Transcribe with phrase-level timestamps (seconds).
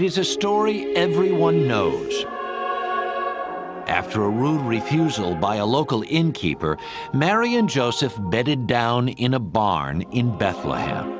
[0.00, 2.24] It is a story everyone knows.
[3.86, 6.78] After a rude refusal by a local innkeeper,
[7.12, 11.10] Mary and Joseph bedded down in a barn in Bethlehem.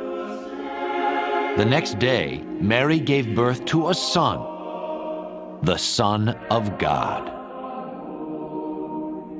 [1.59, 4.39] The next day, Mary gave birth to a son,
[5.63, 7.27] the Son of God.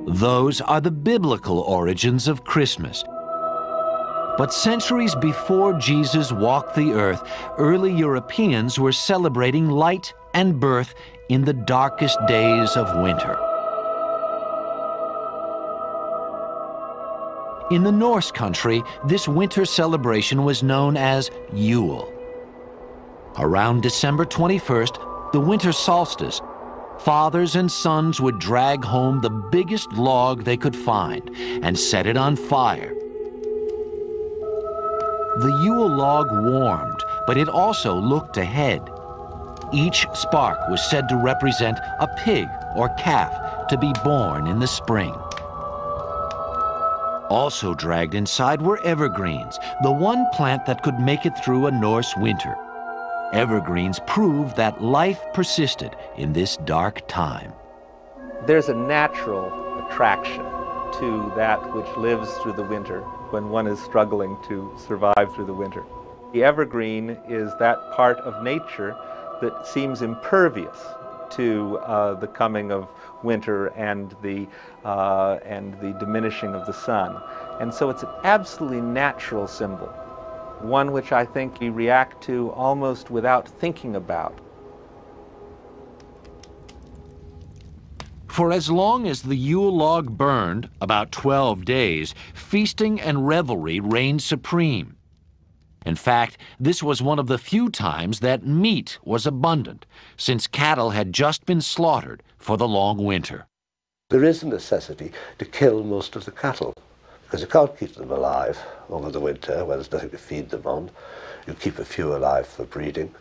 [0.07, 3.03] Those are the biblical origins of Christmas.
[4.41, 7.23] But centuries before Jesus walked the earth,
[7.59, 10.95] early Europeans were celebrating light and birth
[11.29, 13.37] in the darkest days of winter.
[17.71, 22.11] In the Norse country, this winter celebration was known as Yule.
[23.37, 26.41] Around December 21st, the winter solstice,
[27.01, 31.31] fathers and sons would drag home the biggest log they could find
[31.63, 32.95] and set it on fire.
[35.41, 38.91] The Yule log warmed, but it also looked ahead.
[39.73, 42.47] Each spark was said to represent a pig
[42.77, 45.15] or calf to be born in the spring.
[47.31, 52.15] Also dragged inside were evergreens, the one plant that could make it through a Norse
[52.19, 52.55] winter.
[53.33, 57.55] Evergreens proved that life persisted in this dark time.
[58.45, 60.45] There's a natural attraction
[61.01, 65.55] to that which lives through the winter when one is struggling to survive through the
[65.55, 65.85] winter.
[66.33, 68.97] The evergreen is that part of nature
[69.41, 70.77] that seems impervious
[71.31, 72.89] to uh, the coming of
[73.23, 74.47] winter and the,
[74.85, 77.21] uh, and the diminishing of the sun.
[77.61, 79.87] And so it's an absolutely natural symbol,
[80.61, 84.39] one which I think we react to almost without thinking about.
[88.31, 94.23] For as long as the Yule log burned, about 12 days, feasting and revelry reigned
[94.23, 94.97] supreme.
[95.85, 99.85] In fact, this was one of the few times that meat was abundant,
[100.17, 103.49] since cattle had just been slaughtered for the long winter.
[104.11, 106.73] There is a necessity to kill most of the cattle,
[107.31, 108.59] because you can't keep them alive
[108.89, 110.91] over the winter when there's nothing to feed them on.
[111.47, 113.15] You keep a few alive for breeding.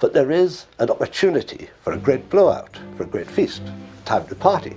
[0.00, 3.62] But there is an opportunity for a great blowout, for a great feast,
[4.04, 4.76] time to party.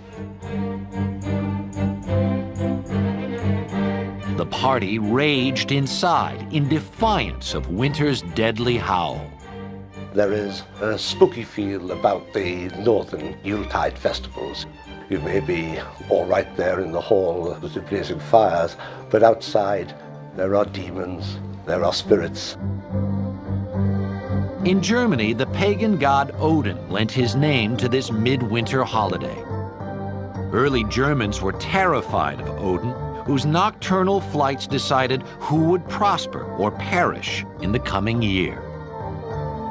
[4.37, 9.19] The party raged inside in defiance of winter's deadly howl.
[10.13, 14.67] There is a spooky feel about the northern Yuletide festivals.
[15.07, 15.79] You may be
[16.09, 18.75] all right there in the hall with the blazing fires,
[19.11, 19.93] but outside
[20.35, 22.57] there are demons, there are spirits.
[24.65, 29.39] In Germany, the pagan god Odin lent his name to this midwinter holiday.
[30.51, 32.91] Early Germans were terrified of Odin,
[33.25, 38.64] whose nocturnal flights decided who would prosper or perish in the coming year.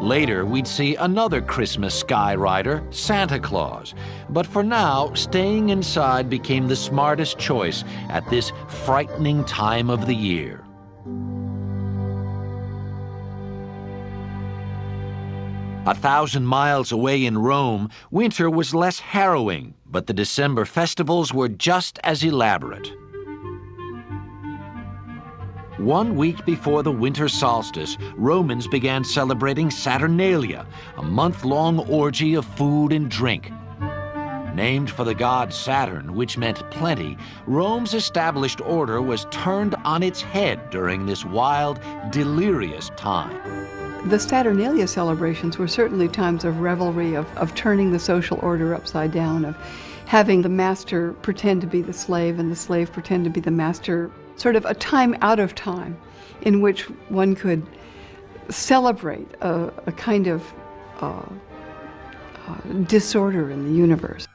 [0.05, 3.95] Later, we'd see another Christmas sky rider, Santa Claus.
[4.29, 10.15] But for now, staying inside became the smartest choice at this frightening time of the
[10.15, 10.63] year.
[15.87, 21.49] A thousand miles away in Rome, winter was less harrowing, but the December festivals were
[21.49, 22.93] just as elaborate.
[25.79, 32.45] One week before the winter solstice, Romans began celebrating Saturnalia, a month long orgy of
[32.45, 33.51] food and drink.
[34.55, 40.23] Named for the god Saturn, which meant plenty, Rome's established order was turned on its
[40.23, 41.81] head during this wild,
[42.13, 43.37] delirious time.
[44.09, 49.11] The Saturnalia celebrations were certainly times of revelry, of, of turning the social order upside
[49.11, 49.57] down, of
[50.07, 53.51] having the master pretend to be the slave and the slave pretend to be the
[53.51, 55.97] master, sort of a time out of time
[56.43, 57.67] in which one could
[58.49, 60.53] celebrate a, a kind of
[61.01, 61.23] uh,
[62.47, 62.55] uh,
[62.87, 64.27] disorder in the universe.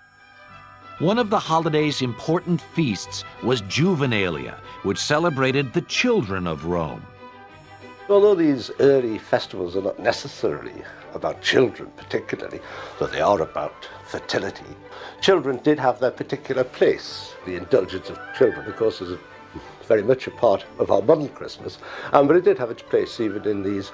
[0.99, 7.05] One of the holiday's important feasts was Juvenalia, which celebrated the children of Rome.
[8.09, 10.73] Although these early festivals are not necessarily
[11.13, 12.59] about children particularly,
[12.99, 14.65] but they are about fertility,
[15.21, 17.33] children did have their particular place.
[17.45, 19.17] The indulgence of children, of course, is
[19.89, 21.79] very much a part of our modern Christmas,
[22.13, 23.91] um, but it did have its place even in these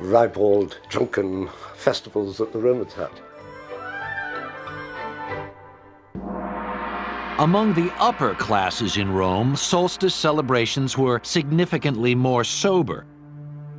[0.00, 3.10] ribald, drunken festivals that the Romans had.
[7.38, 13.06] Among the upper classes in Rome, solstice celebrations were significantly more sober.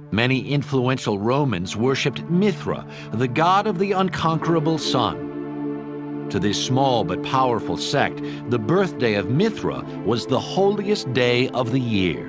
[0.09, 5.31] Many influential Romans worshipped Mithra, the god of the unconquerable sun.
[6.31, 11.74] To this small but powerful sect, the birthday of Mithra was the holiest day of
[11.74, 12.25] the year.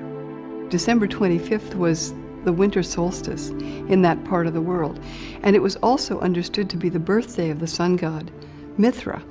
[0.71, 2.13] December 25th was
[2.43, 4.99] the winter solstice in that part of the world.
[5.45, 8.33] And it was also understood to be the birthday of the sun god,
[8.77, 9.23] Mithra.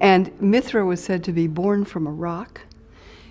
[0.00, 2.60] And Mithra was said to be born from a rock.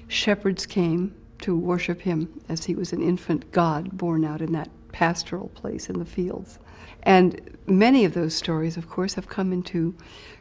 [0.10, 4.70] Shepherds came to worship him as he was an infant god born out in that
[4.92, 6.60] pastoral place in the fields.
[7.04, 9.96] And many of those stories, of course, have come into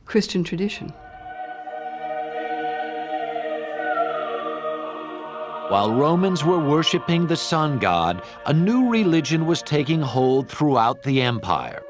[0.07, 0.93] Christian tradition.
[5.69, 11.21] While Romans were worshiping the sun god, a new religion was taking hold throughout the
[11.23, 11.83] empire.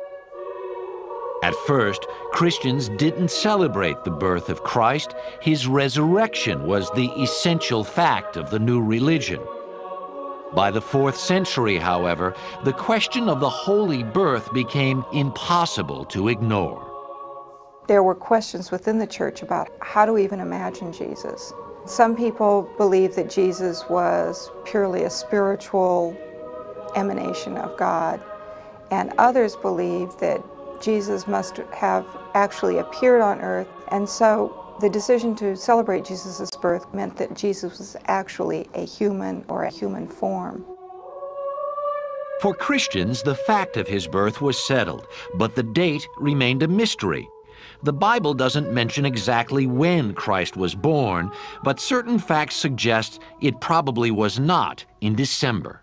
[1.43, 5.15] At first, Christians didn't celebrate the birth of Christ.
[5.43, 9.41] His resurrection was the essential fact of the new religion.
[10.55, 12.35] By the fourth century, however,
[12.65, 16.86] the question of the holy birth became impossible to ignore.
[17.89, 21.53] There were questions within the church about how to even imagine Jesus.
[21.87, 26.17] Some people believe that Jesus was purely a spiritual
[26.97, 28.21] emanation of God,
[28.91, 30.43] and others believe that
[30.81, 32.05] Jesus must have
[32.35, 33.69] actually appeared on earth.
[33.89, 39.45] And so the decision to celebrate Jesus' birth meant that Jesus was actually a human
[39.49, 40.65] or a human form.
[42.43, 47.29] For Christians, the fact of his birth was settled, but the date remained a mystery.
[47.87, 51.31] The Bible doesn't mention exactly when Christ was born,
[51.63, 55.83] but certain facts suggest it probably was not in December.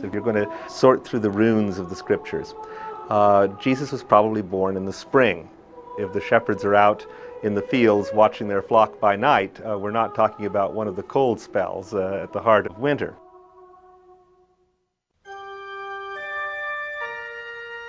[0.00, 2.56] So if you're going to sort through the runes of the scriptures,
[3.10, 5.48] uh, Jesus was probably born in the spring.
[6.00, 7.06] If the shepherds are out
[7.44, 10.96] in the fields watching their flock by night, uh, we're not talking about one of
[10.96, 13.14] the cold spells uh, at the heart of winter.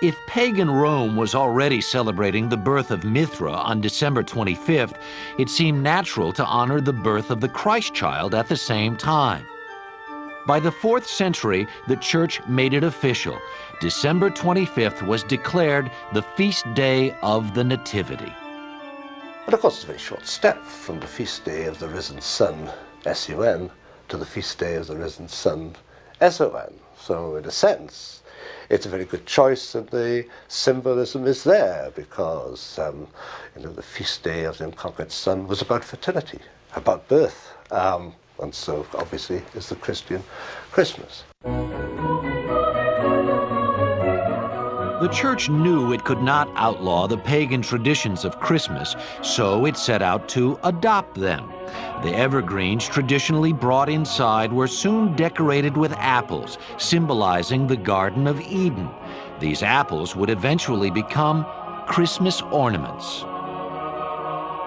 [0.02, 4.96] If pagan Rome was already celebrating the birth of Mithra on December 25th,
[5.38, 9.46] it seemed natural to honor the birth of the Christ child at the same time.
[10.48, 13.40] By the 4th century, the church made it official.
[13.80, 18.34] December 25th was declared the feast day of the Nativity.
[19.46, 22.22] But of course, it's a very short step from the feast day of the risen
[22.22, 22.72] sun,
[23.06, 23.70] S-U-N,
[24.08, 25.76] to the feast day of the risen sun,
[26.20, 26.74] S-O-N.
[27.00, 28.21] So, in a sense,
[28.70, 33.08] it's a very good choice, and the symbolism is there because um,
[33.56, 36.40] you know the feast day of the unconquered sun was about fertility,
[36.76, 40.24] about birth, um, and so obviously is the Christian
[40.72, 41.24] Christmas.
[45.02, 50.04] The church knew it could not outlaw the pagan traditions of Christmas, so it set
[50.04, 51.52] out to adopt them.
[52.04, 58.92] The evergreens traditionally brought inside were soon decorated with apples, symbolizing the Garden of Eden.
[59.40, 61.48] These apples would eventually become
[61.88, 63.24] Christmas ornaments.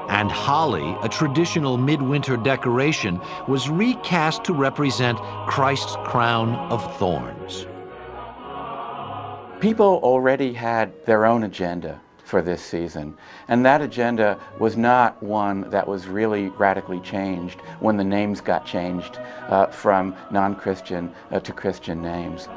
[0.09, 5.17] And holly, a traditional midwinter decoration, was recast to represent
[5.47, 7.69] Christ's crown of thorns.
[9.61, 13.17] People already had their own agenda for this season.
[13.49, 18.67] And that agenda was not one that was really radically changed when the names got
[18.67, 19.19] changed
[19.49, 22.49] uh, from non-Christian uh, to Christian names.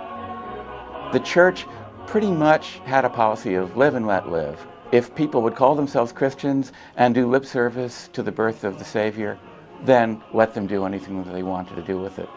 [1.14, 1.66] The church
[2.08, 4.66] pretty much had a policy of live and let live.
[4.92, 8.86] If people would call themselves Christians and do lip service to the birth of the
[8.86, 9.38] Savior,
[9.84, 12.30] then let them do anything that they wanted to do with it.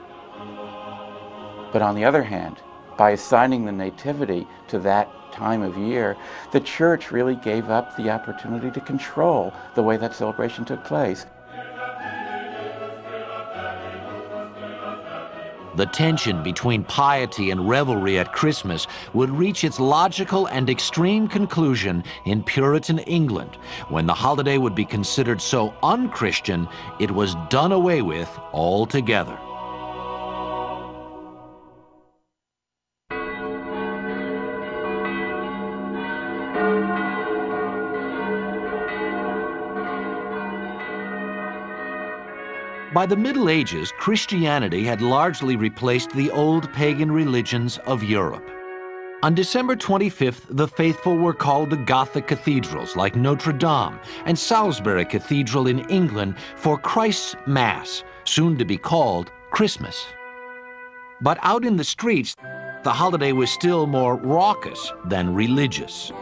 [1.72, 2.56] But on the other hand,
[3.00, 6.18] by assigning the nativity to that time of year,
[6.52, 11.24] the church really gave up the opportunity to control the way that celebration took place.
[15.76, 22.04] The tension between piety and revelry at Christmas would reach its logical and extreme conclusion
[22.26, 23.56] in Puritan England,
[23.88, 29.38] when the holiday would be considered so unchristian it was done away with altogether.
[43.00, 48.46] By the Middle Ages, Christianity had largely replaced the old pagan religions of Europe.
[49.22, 55.06] On December 25th, the faithful were called to Gothic cathedrals like Notre Dame and Salisbury
[55.06, 60.04] Cathedral in England for Christ's Mass, soon to be called Christmas.
[61.22, 62.36] But out in the streets,
[62.82, 66.12] the holiday was still more raucous than religious.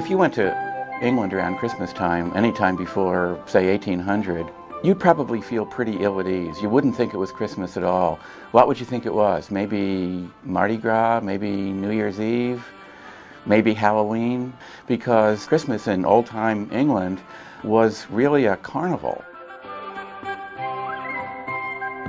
[0.00, 0.71] If you went to
[1.02, 4.46] England around Christmas time, anytime before, say, 1800,
[4.84, 6.62] you'd probably feel pretty ill at ease.
[6.62, 8.20] You wouldn't think it was Christmas at all.
[8.52, 9.50] What would you think it was?
[9.50, 12.64] Maybe Mardi Gras, maybe New Year's Eve,
[13.46, 14.52] maybe Halloween?
[14.86, 17.20] Because Christmas in old time England
[17.64, 19.24] was really a carnival.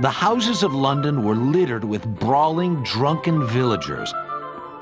[0.00, 4.12] the houses of London were littered with brawling, drunken villagers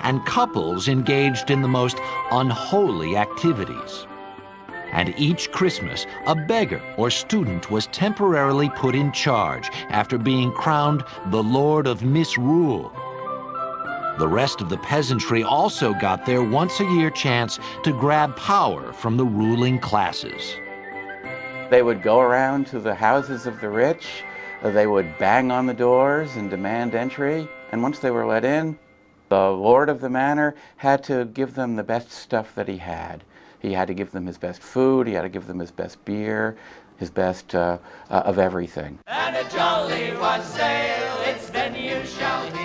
[0.03, 1.97] and couples engaged in the most
[2.31, 4.07] unholy activities.
[4.93, 11.03] And each Christmas, a beggar or student was temporarily put in charge after being crowned
[11.27, 12.93] the Lord of Misrule.
[14.19, 18.93] The rest of the peasantry also got their once a year chance to grab power
[18.93, 20.57] from the ruling classes.
[21.71, 24.25] They would go around to the houses of the rich,
[24.63, 28.79] they would bang on the doors and demand entry, and once they were let in,
[29.33, 33.25] the lord of the manor had to give them the best stuff that he had.
[33.61, 36.05] He had to give them his best food, he had to give them his best
[36.05, 36.55] beer,
[36.99, 37.79] his best uh,
[38.11, 38.99] uh, of everything.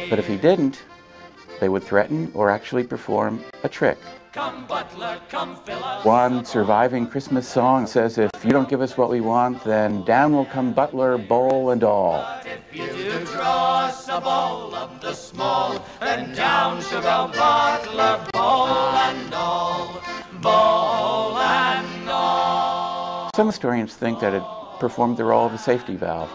[0.09, 0.83] But if he didn't,
[1.61, 3.97] they would threaten or actually perform a trick.
[4.37, 5.55] Come, butler, come
[6.03, 10.31] One surviving Christmas song says, if you don't give us what we want, then down
[10.31, 12.21] will come butler, bowl, and all.
[12.21, 17.33] But if you do draw us a bowl of the small, then down shall go
[17.33, 20.03] butler, bowl, and all,
[20.33, 23.31] bowl, and all.
[23.35, 24.43] Some historians think that it
[24.79, 26.29] performed the role of a safety valve.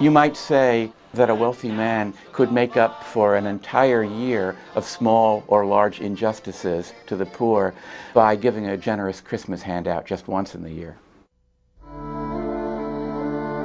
[0.00, 4.84] You might say that a wealthy man could make up for an entire year of
[4.84, 7.74] small or large injustices to the poor
[8.12, 10.96] by giving a generous Christmas handout just once in the year.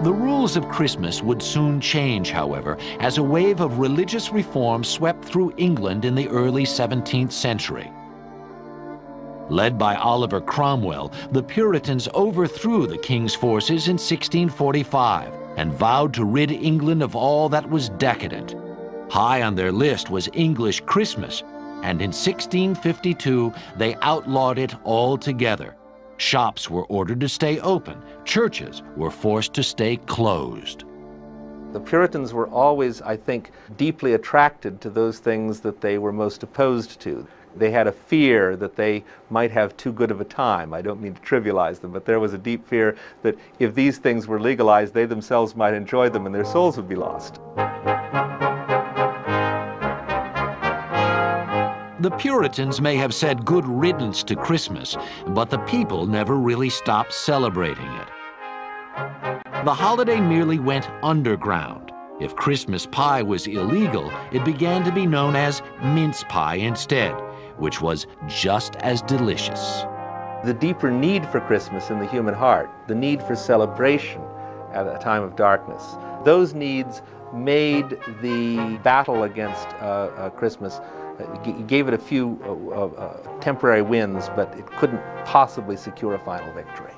[0.03, 5.25] The rules of Christmas would soon change, however, as a wave of religious reform swept
[5.25, 7.91] through England in the early 17th century.
[9.49, 16.23] Led by Oliver Cromwell, the Puritans overthrew the king's forces in 1645 and vowed to
[16.23, 18.55] rid England of all that was decadent.
[19.11, 21.43] High on their list was English Christmas,
[21.83, 25.75] and in 1652 they outlawed it altogether.
[26.15, 30.85] Shops were ordered to stay open, churches were forced to stay closed.
[31.73, 36.41] The Puritans were always, I think, deeply attracted to those things that they were most
[36.41, 37.27] opposed to.
[37.55, 40.73] They had a fear that they might have too good of a time.
[40.73, 43.97] I don't mean to trivialize them, but there was a deep fear that if these
[43.97, 47.39] things were legalized, they themselves might enjoy them and their souls would be lost.
[52.01, 54.95] The Puritans may have said good riddance to Christmas,
[55.27, 58.07] but the people never really stopped celebrating it.
[59.65, 61.91] The holiday merely went underground.
[62.21, 67.13] If Christmas pie was illegal, it began to be known as mince pie instead
[67.59, 69.83] which was just as delicious.
[70.43, 74.21] The deeper need for Christmas in the human heart, the need for celebration
[74.73, 77.01] at a time of darkness, those needs
[77.33, 81.25] made the battle against uh, uh, Christmas, uh,
[81.67, 86.51] gave it a few uh, uh, temporary wins, but it couldn't possibly secure a final
[86.53, 86.93] victory.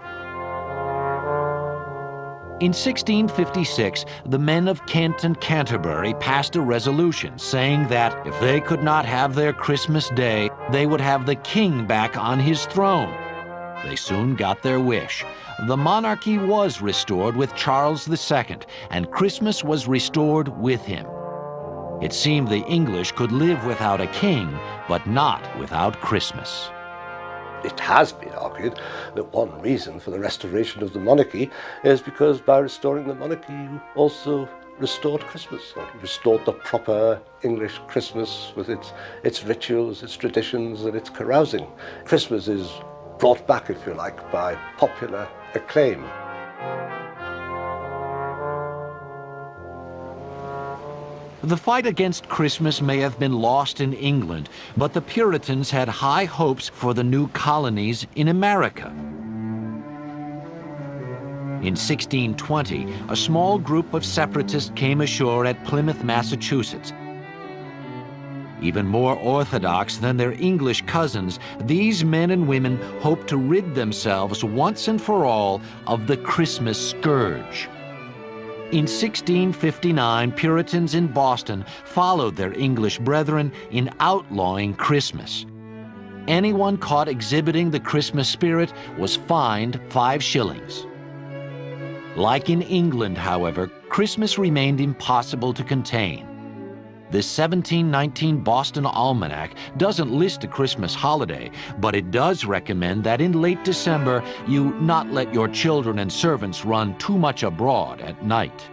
[2.61, 8.61] In 1656, the men of Kent and Canterbury passed a resolution saying that if they
[8.61, 13.13] could not have their Christmas day, they would have the king back on his throne.
[13.83, 15.25] They soon got their wish.
[15.67, 18.57] The monarchy was restored with Charles II,
[18.89, 21.05] and Christmas was restored with him.
[22.01, 26.69] It seemed the English could live without a king, but not without Christmas.
[27.63, 28.79] It has been argued
[29.13, 31.51] that one reason for the restoration of the monarchy
[31.83, 34.49] is because by restoring the monarchy, you also
[34.81, 40.95] restored Christmas, or restored the proper English Christmas with its, its rituals, its traditions, and
[40.95, 41.67] its carousing.
[42.03, 42.67] Christmas is
[43.19, 46.03] brought back, if you like, by popular acclaim.
[51.43, 56.25] The fight against Christmas may have been lost in England, but the Puritans had high
[56.25, 58.91] hopes for the new colonies in America.
[61.61, 66.91] In 1620, a small group of separatists came ashore at Plymouth, Massachusetts.
[68.63, 74.43] Even more orthodox than their English cousins, these men and women hoped to rid themselves
[74.43, 77.69] once and for all of the Christmas scourge.
[78.71, 85.45] In 1659, Puritans in Boston followed their English brethren in outlawing Christmas.
[86.27, 90.87] Anyone caught exhibiting the Christmas spirit was fined five shillings.
[92.15, 96.25] Like in England, however, Christmas remained impossible to contain.
[97.11, 103.41] The 1719 Boston Almanac doesn't list a Christmas holiday, but it does recommend that in
[103.41, 108.69] late December you not let your children and servants run too much abroad at night.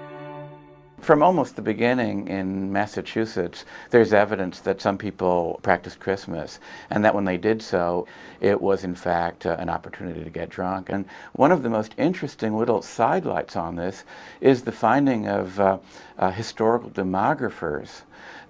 [1.00, 6.58] From almost the beginning in Massachusetts, there's evidence that some people practiced Christmas,
[6.90, 8.06] and that when they did so,
[8.40, 10.90] it was in fact uh, an opportunity to get drunk.
[10.90, 14.04] And one of the most interesting little sidelights on this
[14.40, 15.78] is the finding of uh,
[16.18, 18.02] uh, historical demographers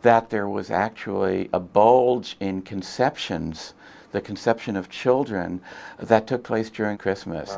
[0.02, 3.74] that there was actually a bulge in conceptions,
[4.12, 5.60] the conception of children,
[5.98, 7.56] that took place during Christmas.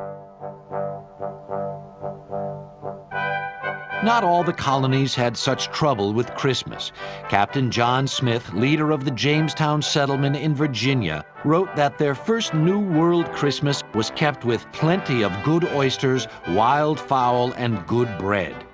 [4.02, 6.90] Not all the colonies had such trouble with Christmas.
[7.28, 12.80] Captain John Smith, leader of the Jamestown settlement in Virginia, wrote that their first New
[12.80, 18.64] World Christmas was kept with plenty of good oysters, wild fowl, and good bread.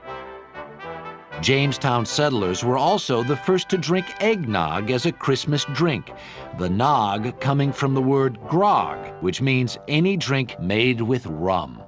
[1.41, 6.13] Jamestown settlers were also the first to drink eggnog as a Christmas drink,
[6.59, 11.83] the nog coming from the word grog, which means any drink made with rum.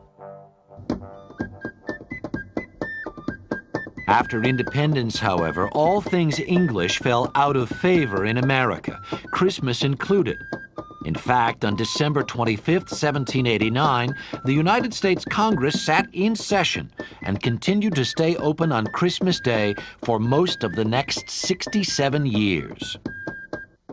[4.09, 10.38] After independence, however, all things English fell out of favor in America, Christmas included.
[11.05, 14.15] In fact, on December 25, 1789,
[14.47, 19.75] the United States Congress sat in session and continued to stay open on Christmas Day
[20.03, 22.97] for most of the next 67 years.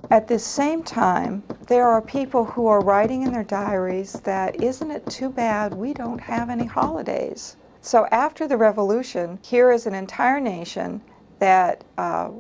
[0.10, 4.92] At this same time, there are people who are writing in their diaries that isn't
[4.92, 7.58] it too bad we don't have any holidays?
[7.86, 11.02] So after the revolution, here is an entire nation
[11.38, 12.32] that uh,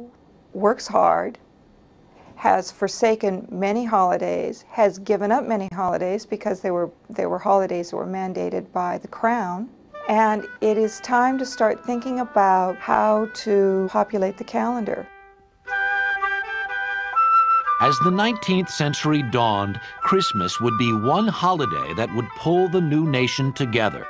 [0.53, 1.37] works hard,
[2.37, 7.91] has forsaken many holidays, has given up many holidays because they were, they were holidays
[7.91, 9.69] that were mandated by the crown.
[10.09, 15.07] And it is time to start thinking about how to populate the calendar.
[17.81, 23.07] As the 19th century dawned, Christmas would be one holiday that would pull the new
[23.07, 24.07] nation together.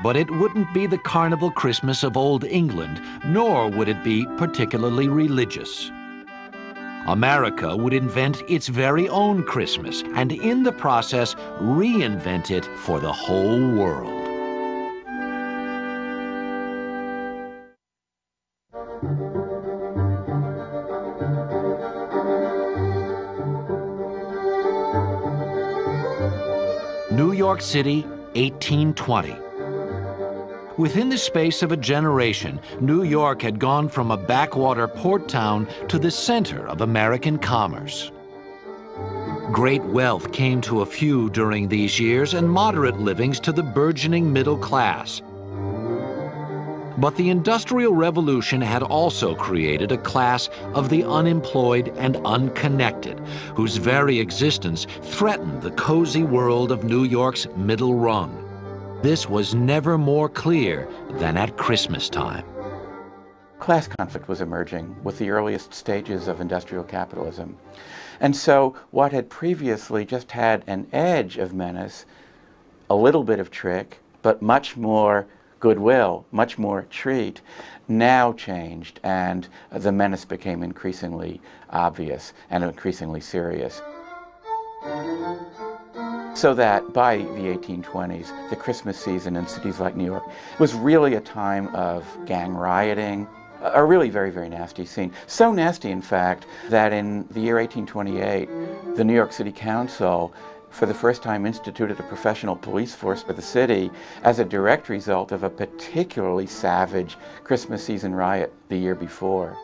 [0.00, 5.08] But it wouldn't be the carnival Christmas of Old England, nor would it be particularly
[5.08, 5.90] religious.
[7.06, 13.12] America would invent its very own Christmas and in the process reinvent it for the
[13.12, 14.22] whole world.
[27.10, 28.02] New York City,
[28.34, 29.41] 1820.
[30.82, 35.68] Within the space of a generation, New York had gone from a backwater port town
[35.86, 38.10] to the center of American commerce.
[39.52, 44.32] Great wealth came to a few during these years and moderate livings to the burgeoning
[44.32, 45.22] middle class.
[46.98, 53.20] But the Industrial Revolution had also created a class of the unemployed and unconnected,
[53.54, 58.41] whose very existence threatened the cozy world of New York's middle rung.
[59.02, 62.44] This was never more clear than at Christmas time.
[63.58, 67.56] Class conflict was emerging with the earliest stages of industrial capitalism.
[68.20, 72.06] And so what had previously just had an edge of menace,
[72.88, 75.26] a little bit of trick, but much more
[75.58, 77.40] goodwill, much more treat,
[77.88, 83.82] now changed and the menace became increasingly obvious and increasingly serious.
[86.34, 90.24] So that by the 1820s, the Christmas season in cities like New York
[90.58, 93.28] was really a time of gang rioting,
[93.60, 95.12] a really very, very nasty scene.
[95.26, 100.34] So nasty, in fact, that in the year 1828, the New York City Council
[100.70, 103.90] for the first time instituted a professional police force for the city
[104.24, 109.56] as a direct result of a particularly savage Christmas season riot the year before.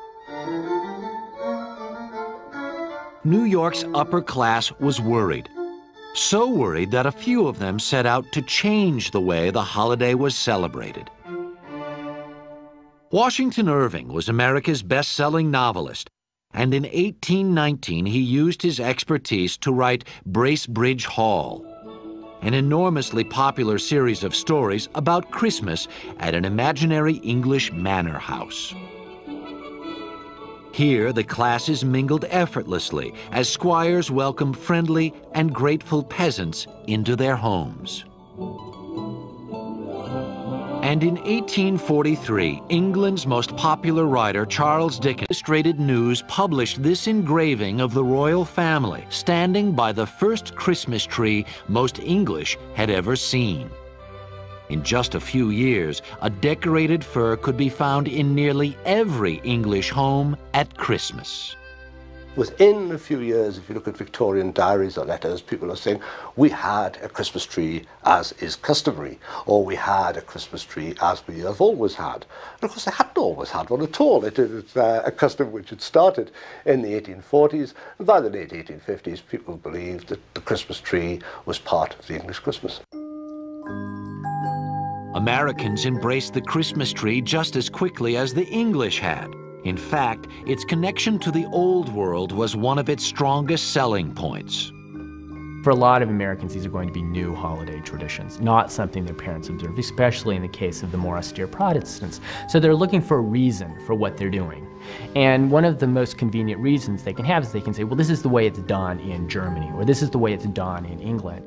[3.24, 5.48] New York's upper class was worried
[6.18, 10.14] so worried that a few of them set out to change the way the holiday
[10.14, 11.11] was celebrated.
[13.11, 16.11] Washington Irving was America's best selling novelist,
[16.52, 21.64] and in 1819 he used his expertise to write Bracebridge Hall,
[22.42, 28.74] an enormously popular series of stories about Christmas at an imaginary English manor house.
[30.78, 38.04] Here, the classes mingled effortlessly as squires welcomed friendly and grateful peasants into their homes.
[40.84, 47.92] And in 1843, England's most popular writer, Charles Dickens, Illustrated News published this engraving of
[47.92, 53.68] the royal family standing by the first Christmas tree most English had ever seen.
[54.68, 59.88] In just a few years, a decorated fir could be found in nearly every English
[59.88, 61.57] home at Christmas.
[62.37, 66.00] Within a few years, if you look at Victorian diaries or letters, people are saying,
[66.37, 71.26] we had a Christmas tree as is customary, or we had a Christmas tree as
[71.26, 72.26] we have always had.
[72.61, 74.24] And of course, they hadn't always had one at all.
[74.24, 76.31] It is uh, a custom which had started
[76.66, 81.59] in the 1840s, and by the late 1850s, people believed that the Christmas tree was
[81.59, 82.81] part of the English Christmas.
[85.18, 89.28] Americans embraced the Christmas tree just as quickly as the English had.
[89.64, 94.70] In fact, its connection to the Old World was one of its strongest selling points.
[95.64, 99.04] For a lot of Americans, these are going to be new holiday traditions, not something
[99.04, 102.20] their parents observed, especially in the case of the more austere Protestants.
[102.48, 104.68] So they're looking for a reason for what they're doing.
[105.16, 107.96] And one of the most convenient reasons they can have is they can say, well,
[107.96, 110.87] this is the way it's done in Germany, or this is the way it's done
[110.87, 111.44] in England.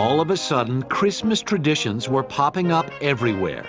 [0.00, 3.66] All of a sudden, Christmas traditions were popping up everywhere.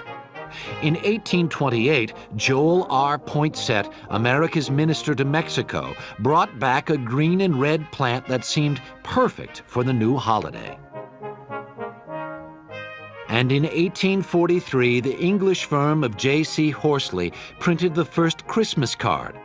[0.82, 3.20] In 1828, Joel R.
[3.20, 9.64] Poinsett, America's minister to Mexico, brought back a green and red plant that seemed perfect
[9.68, 10.80] for the new holiday.
[13.28, 16.70] And in 1843, the English firm of J.C.
[16.70, 19.38] Horsley printed the first Christmas card.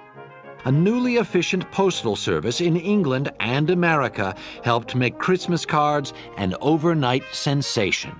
[0.66, 7.22] A newly efficient postal service in England and America helped make Christmas cards an overnight
[7.30, 8.12] sensation.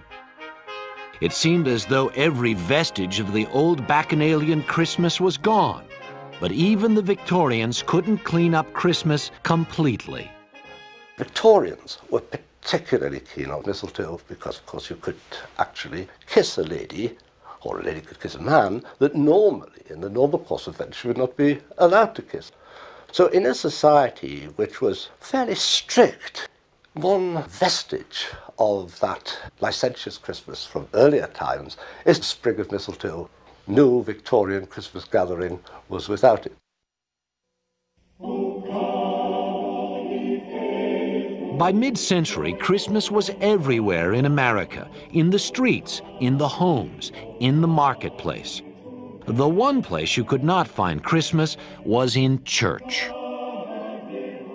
[1.21, 5.87] It seemed as though every vestige of the old bacchanalian Christmas was gone,
[6.39, 10.31] but even the Victorians couldn't clean up Christmas completely.
[11.19, 15.19] Victorians were particularly keen on mistletoe because, of course, you could
[15.59, 17.19] actually kiss a lady
[17.67, 20.99] or a lady could kiss a man that normally, in the normal course of events,
[20.99, 22.53] she would not be allowed to kiss.
[23.13, 26.49] So in a society which was fairly strict,
[26.95, 33.29] one vestige of that licentious Christmas from earlier times is the sprig of mistletoe.
[33.67, 36.57] No Victorian Christmas gathering was without it.
[38.21, 38.96] Oh,
[41.59, 47.63] By mid century, Christmas was everywhere in America in the streets, in the homes, in
[47.63, 48.61] the marketplace.
[49.27, 53.09] The one place you could not find Christmas was in church.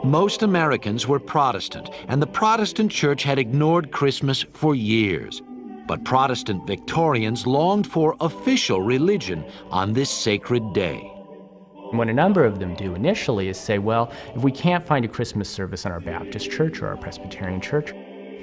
[0.04, 5.42] Most Americans were Protestant, and the Protestant church had ignored Christmas for years.
[5.88, 11.21] But Protestant Victorians longed for official religion on this sacred day.
[11.92, 15.10] What a number of them do initially is say, well, if we can't find a
[15.10, 17.94] Christmas service in our Baptist church or our Presbyterian church,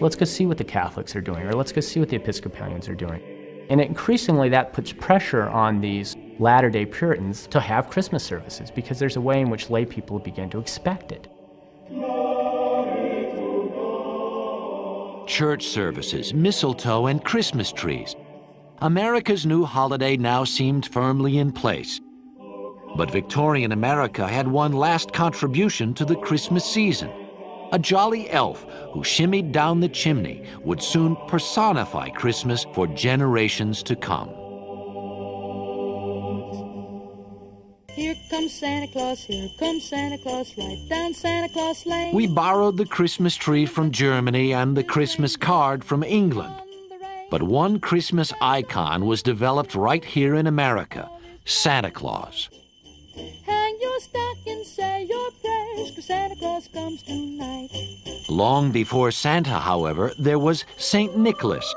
[0.01, 2.91] let's go see what the Catholics are doing, or let's go see what the Episcopalians
[2.91, 3.23] are doing.
[3.71, 8.99] And increasingly, that puts pressure on these Latter day Puritans to have Christmas services because
[8.99, 11.27] there's a way in which lay people begin to expect it.
[15.27, 18.15] Church services, mistletoe, and Christmas trees.
[18.81, 22.01] America's new holiday now seemed firmly in place.
[22.97, 27.11] But Victorian America had one last contribution to the Christmas season.
[27.71, 33.95] A jolly elf who shimmied down the chimney would soon personify Christmas for generations to
[33.95, 34.31] come.
[37.99, 42.15] Here comes Santa Claus, here comes Santa Claus, right down Santa Claus Lane.
[42.15, 46.55] We borrowed the Christmas tree from Germany and the Christmas card from England.
[47.29, 51.11] But one Christmas icon was developed right here in America
[51.45, 52.49] Santa Claus.
[53.45, 57.71] Hang your stocking, say your prayers, cause Santa Claus comes tonight.
[58.29, 61.17] Long before Santa, however, there was St.
[61.17, 61.75] Nicholas,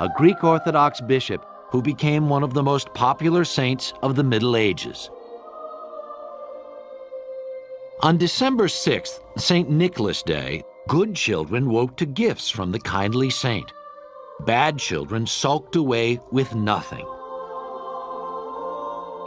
[0.00, 4.56] a Greek Orthodox bishop who became one of the most popular saints of the Middle
[4.56, 5.10] Ages.
[8.00, 9.70] On December 6th, St.
[9.70, 13.72] Nicholas Day, good children woke to gifts from the kindly saint.
[14.40, 17.06] Bad children sulked away with nothing.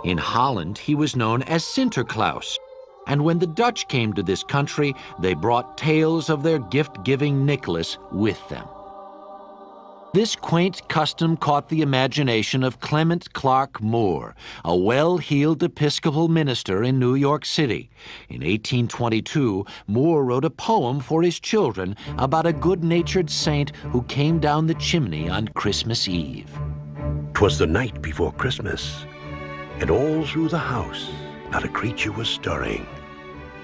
[0.03, 2.57] In Holland, he was known as Sinterklaas.
[3.07, 7.45] And when the Dutch came to this country, they brought tales of their gift giving
[7.45, 8.67] Nicholas with them.
[10.13, 16.83] This quaint custom caught the imagination of Clement Clarke Moore, a well heeled Episcopal minister
[16.83, 17.89] in New York City.
[18.29, 24.01] In 1822, Moore wrote a poem for his children about a good natured saint who
[24.03, 26.49] came down the chimney on Christmas Eve.
[27.33, 29.05] 'Twas the night before Christmas,
[29.79, 31.11] and all through the house
[31.51, 32.85] not a creature was stirring,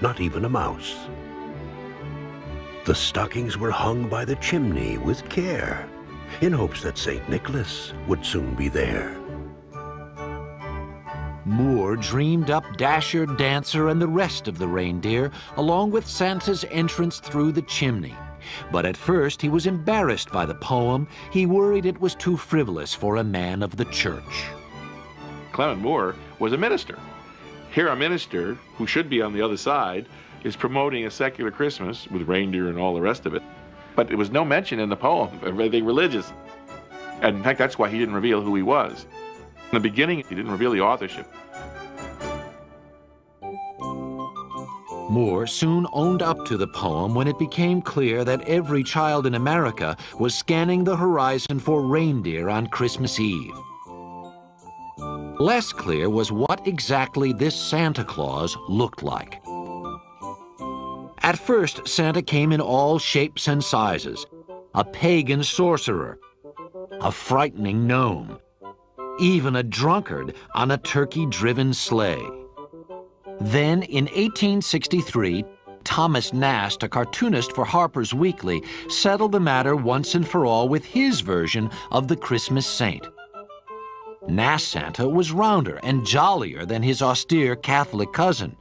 [0.00, 0.96] not even a mouse.
[2.86, 5.88] The stockings were hung by the chimney with care,
[6.40, 7.28] in hopes that St.
[7.28, 9.20] Nicholas would soon be there.
[11.44, 17.20] Moore dreamed up Dasher, Dancer, and the rest of the reindeer, along with Santa's entrance
[17.20, 18.14] through the chimney.
[18.72, 21.06] But at first he was embarrassed by the poem.
[21.30, 24.46] He worried it was too frivolous for a man of the church.
[25.54, 26.98] Clement Moore was a minister.
[27.70, 30.06] Here, a minister who should be on the other side
[30.42, 33.42] is promoting a secular Christmas with reindeer and all the rest of it.
[33.94, 36.32] But there was no mention in the poem of anything religious.
[37.22, 39.06] And in fact, that's why he didn't reveal who he was.
[39.70, 41.32] In the beginning, he didn't reveal the authorship.
[45.08, 49.36] Moore soon owned up to the poem when it became clear that every child in
[49.36, 53.54] America was scanning the horizon for reindeer on Christmas Eve.
[55.40, 59.42] Less clear was what exactly this Santa Claus looked like.
[61.22, 64.26] At first, Santa came in all shapes and sizes
[64.74, 66.18] a pagan sorcerer,
[67.00, 68.38] a frightening gnome,
[69.18, 72.28] even a drunkard on a turkey driven sleigh.
[73.40, 75.44] Then, in 1863,
[75.84, 80.84] Thomas Nast, a cartoonist for Harper's Weekly, settled the matter once and for all with
[80.84, 83.06] his version of the Christmas saint.
[84.28, 88.56] Nast Santa was rounder and jollier than his austere Catholic cousin.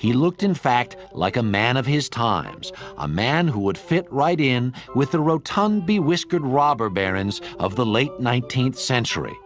[0.00, 4.10] He looked, in fact, like a man of his times, a man who would fit
[4.10, 9.36] right in with the rotund, bewhiskered robber barons of the late 19th century.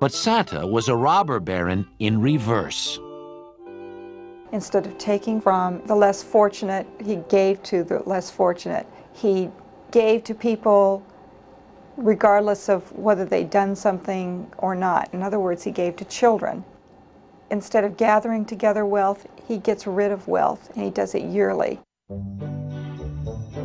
[0.00, 2.98] But Santa was a robber baron in reverse.
[4.50, 8.86] Instead of taking from the less fortunate, he gave to the less fortunate.
[9.14, 9.48] He
[9.92, 11.02] gave to people
[11.96, 15.12] regardless of whether they'd done something or not.
[15.12, 16.64] In other words, he gave to children.
[17.50, 21.78] Instead of gathering together wealth, he gets rid of wealth, and he does it yearly.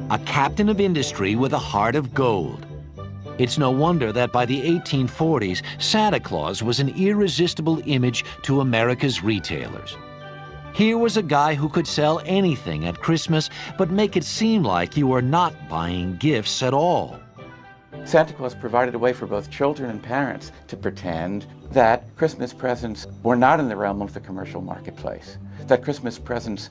[0.10, 2.66] A captain of industry with a heart of gold.
[3.38, 9.24] It's no wonder that by the 1840s, Santa Claus was an irresistible image to America's
[9.24, 9.96] retailers.
[10.74, 14.98] Here was a guy who could sell anything at Christmas, but make it seem like
[14.98, 17.20] you were not buying gifts at all.
[18.08, 23.06] Santa Claus provided a way for both children and parents to pretend that Christmas presents
[23.22, 26.70] were not in the realm of the commercial marketplace, that Christmas presents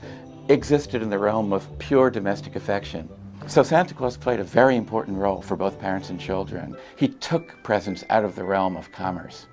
[0.49, 3.07] existed in the realm of pure domestic affection.
[3.49, 6.75] So Santa Claus played a very important role for both parents and children.
[6.96, 9.46] He took presents out of the realm of commerce.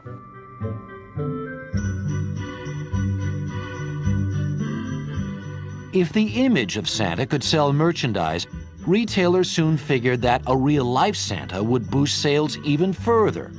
[5.91, 8.47] If the image of Santa could sell merchandise,
[8.87, 13.51] retailers soon figured that a real life Santa would boost sales even further.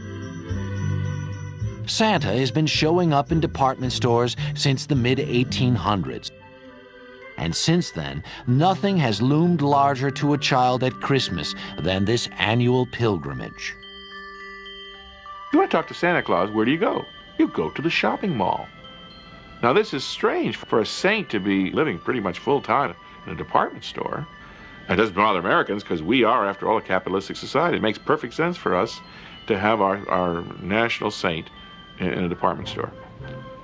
[1.87, 6.31] Santa has been showing up in department stores since the mid 1800s.
[7.37, 12.87] And since then, nothing has loomed larger to a child at Christmas than this annual
[12.87, 13.75] pilgrimage.
[15.53, 17.05] You want to talk to Santa Claus, where do you go?
[17.39, 18.67] You go to the shopping mall.
[19.63, 22.95] Now, this is strange for a saint to be living pretty much full time
[23.27, 24.27] in a department store.
[24.89, 27.79] It doesn't bother Americans because we are, after all, a capitalistic society.
[27.79, 29.01] It makes perfect sense for us
[29.47, 31.49] to have our, our national saint
[31.99, 32.93] in, in a department store.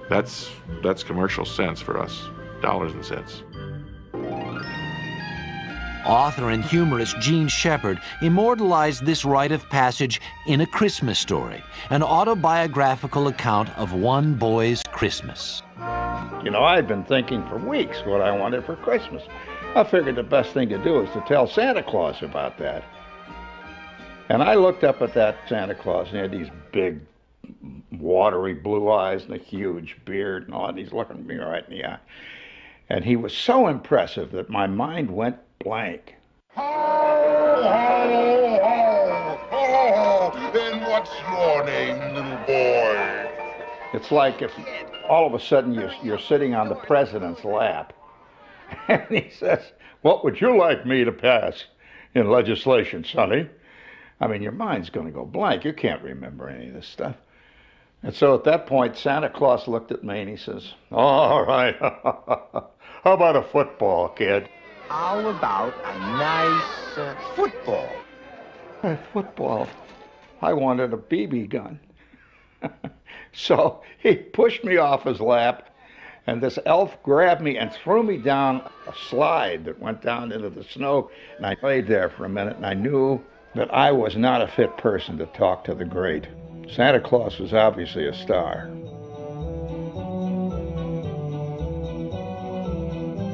[0.08, 0.50] That's,
[0.82, 2.24] that's commercial sense for us,
[2.62, 3.42] dollars and cents.
[6.06, 12.02] Author and humorist Jean Shepherd immortalized this rite of passage in A Christmas Story, an
[12.02, 15.62] autobiographical account of one boy's Christmas.
[16.42, 19.22] You know, I'd been thinking for weeks what I wanted for Christmas.
[19.72, 22.82] I figured the best thing to do is to tell Santa Claus about that.
[24.28, 27.00] And I looked up at that Santa Claus, and he had these big,
[27.92, 31.78] watery blue eyes and a huge beard and all, and he's looking me right in
[31.78, 31.98] the eye.
[32.88, 36.16] And he was so impressive that my mind went blank.
[36.56, 36.62] Ho,
[37.62, 43.30] ho, ho, ho, and what's your name, little boy?
[43.94, 44.52] It's like if
[45.08, 47.92] all of a sudden you're, you're sitting on the president's lap
[48.88, 49.60] and he says,
[50.02, 51.64] What would you like me to pass
[52.14, 53.48] in legislation, Sonny?
[54.20, 55.64] I mean, your mind's going to go blank.
[55.64, 57.16] You can't remember any of this stuff.
[58.02, 61.76] And so at that point, Santa Claus looked at me and he says, All right,
[61.80, 62.70] how
[63.04, 64.48] about a football, kid?
[64.88, 67.88] How about a nice uh, football?
[68.82, 69.68] A football?
[70.40, 71.78] I wanted a BB gun.
[73.32, 75.69] so he pushed me off his lap
[76.26, 80.50] and this elf grabbed me and threw me down a slide that went down into
[80.50, 81.10] the snow.
[81.36, 83.20] And I laid there for a minute and I knew
[83.54, 86.28] that I was not a fit person to talk to the great.
[86.70, 88.70] Santa Claus was obviously a star.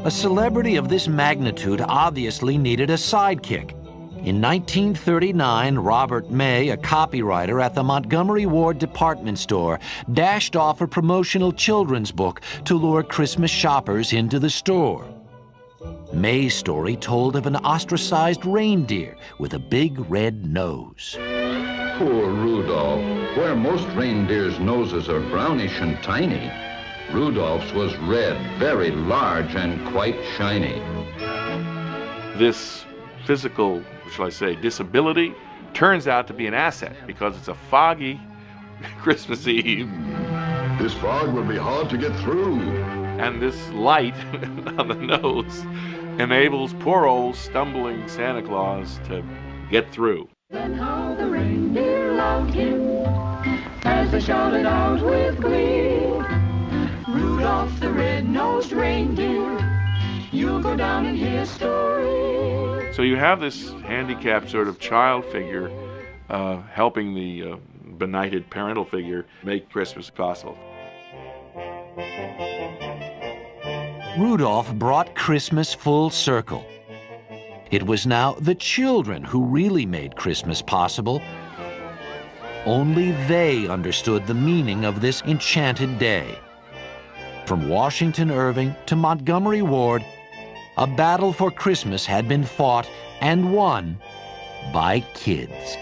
[0.06, 3.75] A celebrity of this magnitude obviously needed a sidekick.
[4.26, 9.78] In 1939, Robert May, a copywriter at the Montgomery Ward department store,
[10.14, 15.06] dashed off a promotional children's book to lure Christmas shoppers into the store.
[16.12, 21.14] May's story told of an ostracized reindeer with a big red nose.
[21.96, 23.36] Poor Rudolph.
[23.36, 26.50] Where most reindeers' noses are brownish and tiny,
[27.12, 30.82] Rudolph's was red, very large, and quite shiny.
[32.36, 32.84] This
[33.24, 35.34] physical, shall I say, disability
[35.74, 38.20] turns out to be an asset because it's a foggy
[38.98, 39.90] Christmas Eve.
[40.78, 42.60] This fog will be hard to get through.
[43.18, 44.14] And this light
[44.78, 45.64] on the nose
[46.20, 49.24] enables poor old stumbling Santa Claus to
[49.70, 50.28] get through.
[50.50, 53.04] And how the reindeer loved him
[53.84, 56.06] as they shouted out with glee.
[57.08, 59.55] Rudolph the red-nosed reindeer,
[60.36, 62.92] you'll go down in history.
[62.92, 65.70] So you have this handicapped sort of child figure
[66.28, 67.56] uh, helping the uh,
[67.98, 70.56] benighted parental figure make Christmas possible.
[74.18, 76.64] Rudolph brought Christmas full circle.
[77.70, 81.20] It was now the children who really made Christmas possible.
[82.64, 86.38] Only they understood the meaning of this enchanted day.
[87.44, 90.04] From Washington Irving to Montgomery Ward,
[90.76, 92.88] a battle for Christmas had been fought
[93.20, 93.98] and won
[94.72, 95.76] by kids.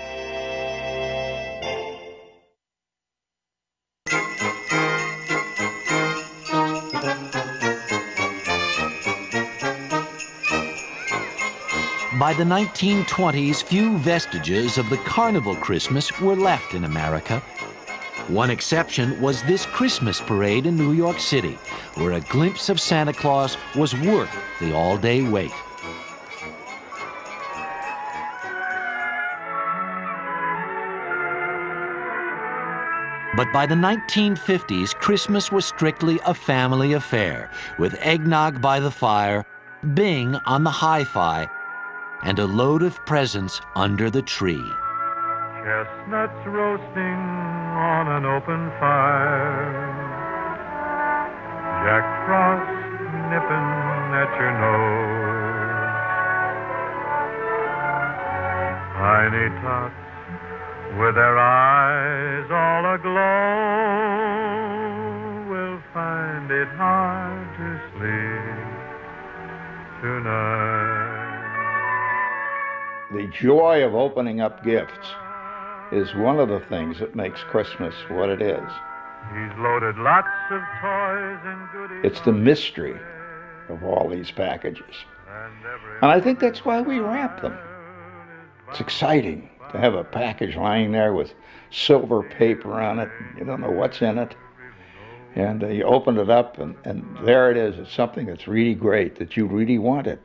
[12.16, 17.42] By the 1920s, few vestiges of the carnival Christmas were left in America.
[18.28, 21.58] One exception was this Christmas parade in New York City,
[21.96, 25.52] where a glimpse of Santa Claus was worth the all-day wait.
[33.36, 39.44] But by the 1950s, Christmas was strictly a family affair, with eggnog by the fire,
[39.92, 41.46] Bing on the hi-fi,
[42.22, 44.64] and a load of presents under the tree.
[45.64, 47.20] Chestnuts roasting
[47.72, 49.72] on an open fire.
[51.80, 52.68] Jack Frost
[53.32, 53.70] nipping
[54.12, 55.64] at your nose.
[58.92, 60.04] Tiny tots
[61.00, 63.24] with their eyes all aglow
[65.48, 68.68] will find it hard to sleep
[70.02, 70.74] tonight.
[73.12, 75.14] The joy of opening up gifts
[75.92, 78.70] is one of the things that makes Christmas what it is.
[79.32, 82.00] He's loaded lots of toys and goodies.
[82.04, 82.98] It's the mystery
[83.68, 84.94] of all these packages.
[86.02, 87.56] And I think that's why we wrap them.
[88.68, 91.34] It's exciting to have a package lying there with
[91.70, 93.10] silver paper on it.
[93.38, 94.34] You don't know what's in it.
[95.34, 97.76] And uh, you open it up, and, and there it is.
[97.78, 100.20] It's something that's really great that you really wanted.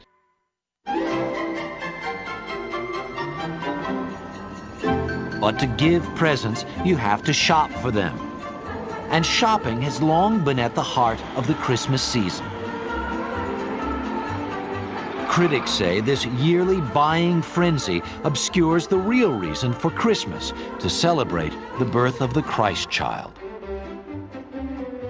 [5.39, 8.17] But to give presents, you have to shop for them.
[9.09, 12.45] And shopping has long been at the heart of the Christmas season.
[15.27, 21.85] Critics say this yearly buying frenzy obscures the real reason for Christmas to celebrate the
[21.85, 23.31] birth of the Christ child.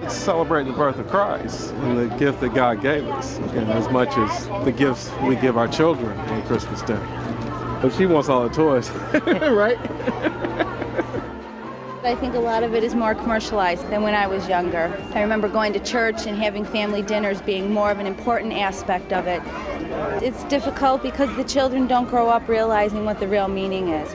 [0.02, 4.16] It's celebrate the birth of Christ and the gift that God gave us, as much
[4.16, 7.29] as the gifts we give our children on Christmas Day.
[7.80, 8.90] But she wants all the toys,
[9.26, 9.78] right?
[12.02, 14.98] I think a lot of it is more commercialized than when I was younger.
[15.14, 19.12] I remember going to church and having family dinners being more of an important aspect
[19.12, 19.42] of it.
[20.22, 24.10] It's difficult because the children don't grow up realizing what the real meaning is.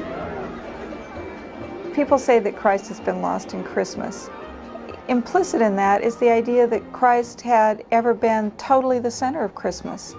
[1.96, 4.30] People say that Christ has been lost in Christmas.
[5.08, 9.54] Implicit in that is the idea that Christ had ever been totally the center of
[9.54, 10.16] Christmas.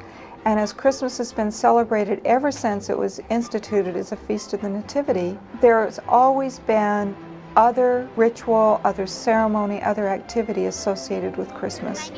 [0.47, 4.61] And as Christmas has been celebrated ever since it was instituted as a feast of
[4.61, 7.17] the Nativity, there's always been
[7.57, 12.13] other ritual, other ceremony, other activity associated with Christmas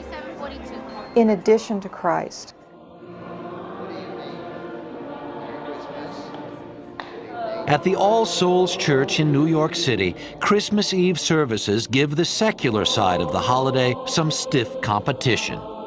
[1.17, 2.53] in addition to Christ.
[7.67, 12.85] At the All Souls Church in New York City, Christmas Eve services give the secular
[12.85, 15.78] side of the holiday some stiff competition.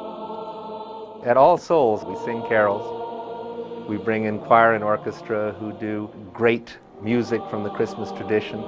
[1.24, 3.88] At All Souls, we sing carols.
[3.88, 8.60] We bring in choir and orchestra who do great music from the Christmas tradition.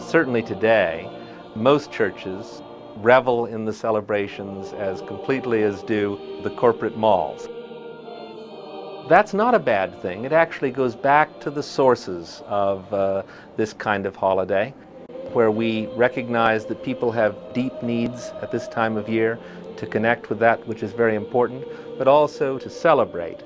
[0.00, 1.08] Certainly today,
[1.54, 2.60] most churches
[2.96, 7.48] revel in the celebrations as completely as do the corporate malls.
[9.08, 10.24] That's not a bad thing.
[10.24, 13.22] It actually goes back to the sources of uh,
[13.56, 14.74] this kind of holiday,
[15.34, 19.38] where we recognize that people have deep needs at this time of year
[19.76, 21.64] to connect with that which is very important,
[21.98, 23.42] but also to celebrate.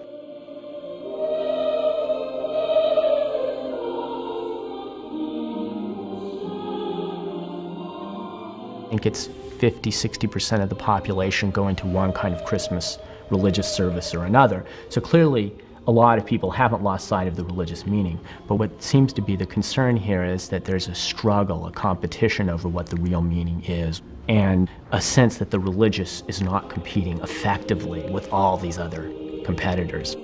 [8.84, 9.26] I think it's
[9.58, 12.98] 50, 60% of the population going to one kind of Christmas
[13.30, 14.64] religious service or another.
[14.88, 15.54] So clearly,
[15.88, 18.20] a lot of people haven't lost sight of the religious meaning.
[18.46, 22.50] But what seems to be the concern here is that there's a struggle, a competition
[22.50, 27.18] over what the real meaning is, and a sense that the religious is not competing
[27.20, 29.10] effectively with all these other
[29.46, 30.14] competitors.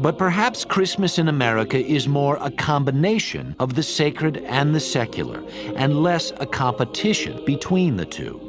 [0.00, 5.42] But perhaps Christmas in America is more a combination of the sacred and the secular,
[5.74, 8.46] and less a competition between the two.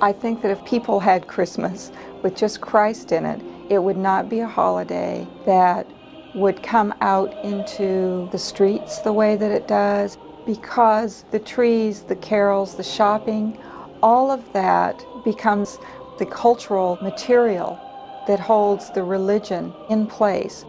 [0.00, 1.92] I think that if people had Christmas
[2.22, 5.86] with just Christ in it, it would not be a holiday that
[6.34, 12.16] would come out into the streets the way that it does because the trees, the
[12.16, 13.58] carols, the shopping,
[14.02, 15.78] all of that becomes
[16.18, 17.78] the cultural material
[18.26, 20.64] that holds the religion in place.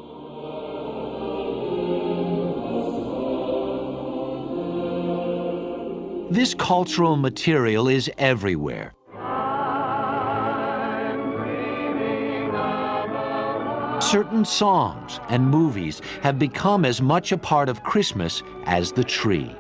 [6.29, 8.95] This cultural material is everywhere.
[14.14, 19.55] Certain songs and movies have become as much a part of Christmas as the tree.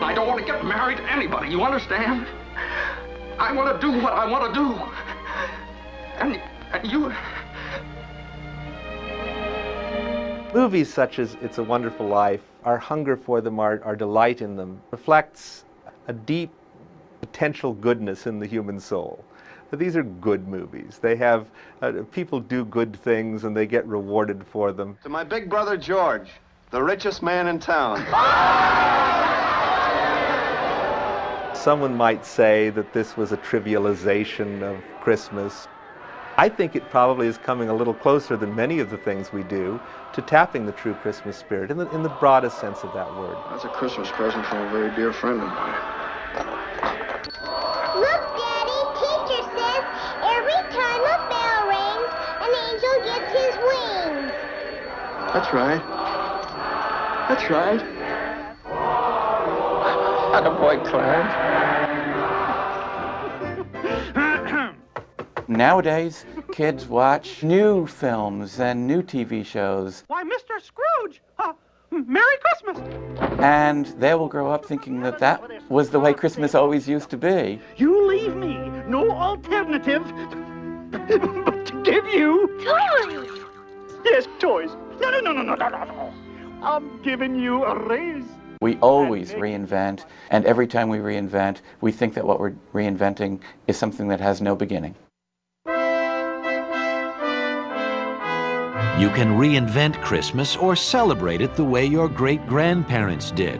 [0.00, 2.24] I don't want to get married to anybody, you understand?
[3.36, 4.80] I want to do what I want to do.
[6.20, 6.40] And,
[6.72, 7.12] and you.
[10.54, 14.56] Movies such as It's a Wonderful Life, our hunger for them, our, our delight in
[14.56, 15.64] them, reflects
[16.08, 16.50] a deep
[17.20, 19.24] potential goodness in the human soul.
[19.70, 20.98] But these are good movies.
[21.00, 21.50] They have,
[21.80, 24.98] uh, people do good things and they get rewarded for them.
[25.02, 26.28] To my big brother George,
[26.70, 27.98] the richest man in town.
[31.54, 35.68] Someone might say that this was a trivialization of Christmas.
[36.38, 39.42] I think it probably is coming a little closer than many of the things we
[39.42, 39.78] do
[40.14, 43.36] to tapping the true Christmas spirit in the, in the broadest sense of that word.
[43.50, 45.76] That's a Christmas present from a very dear friend of mine.
[47.94, 49.84] Look, Daddy, teacher says
[50.24, 54.32] every time a bell rings, an angel gets his wings.
[55.34, 55.82] That's right.
[57.28, 57.80] That's right.
[60.32, 61.51] Attaboy, Clarence.
[65.48, 70.60] Nowadays, kids watch new films and new TV shows, Why, Mr.
[70.62, 71.20] Scrooge!
[71.38, 71.52] Uh,
[71.90, 72.78] Merry Christmas!
[73.40, 77.16] and they will grow up thinking that that was the way Christmas always used to
[77.16, 77.60] be.
[77.76, 80.04] You leave me no alternative
[80.92, 83.40] but to give you toys.
[84.04, 84.70] Yes, toys.
[85.00, 86.12] No, no, no, no, no, no, no, no.
[86.62, 88.24] I'm giving you a raise.
[88.60, 93.76] We always reinvent, and every time we reinvent, we think that what we're reinventing is
[93.76, 94.94] something that has no beginning.
[98.98, 103.58] You can reinvent Christmas or celebrate it the way your great grandparents did.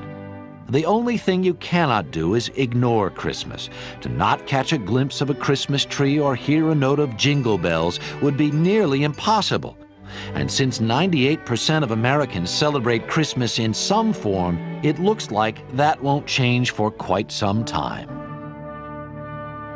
[0.68, 3.70] The only thing you cannot do is ignore Christmas.
[4.02, 7.56] To not catch a glimpse of a Christmas tree or hear a note of jingle
[7.56, 9.78] bells would be nearly impossible.
[10.34, 16.26] And since 98% of Americans celebrate Christmas in some form, it looks like that won't
[16.26, 18.08] change for quite some time.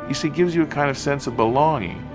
[0.07, 2.07] You see, it gives you a kind of sense of belonging.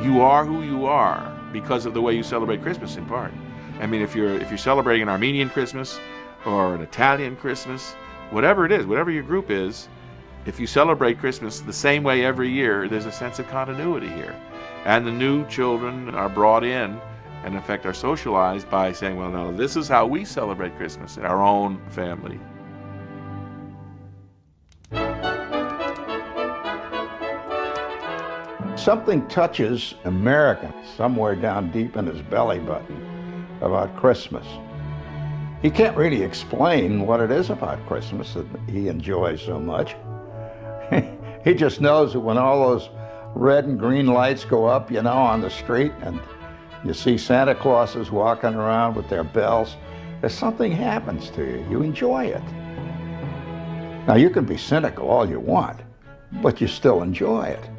[0.00, 3.32] You are who you are because of the way you celebrate Christmas, in part.
[3.80, 5.98] I mean, if you're if you're celebrating an Armenian Christmas
[6.44, 7.94] or an Italian Christmas,
[8.30, 9.88] whatever it is, whatever your group is,
[10.44, 14.34] if you celebrate Christmas the same way every year, there's a sense of continuity here.
[14.84, 17.00] And the new children are brought in
[17.42, 21.16] and in fact are socialized by saying, well, no, this is how we celebrate Christmas
[21.16, 22.38] in our own family.
[28.76, 34.46] Something touches America somewhere down deep in his belly button about Christmas.
[35.62, 39.96] He can't really explain what it is about Christmas that he enjoys so much.
[41.44, 42.90] he just knows that when all those
[43.34, 46.20] red and green lights go up, you know, on the street, and
[46.84, 49.76] you see Santa Clauses walking around with their bells,
[50.20, 51.66] that something happens to you.
[51.70, 52.44] You enjoy it.
[54.06, 55.80] Now, you can be cynical all you want,
[56.42, 57.70] but you still enjoy it.